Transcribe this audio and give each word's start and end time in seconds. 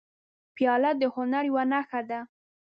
پیاله 0.55 0.91
د 1.01 1.03
هنر 1.15 1.43
یوه 1.49 1.63
نښه 1.71 2.01
ده. 2.09 2.19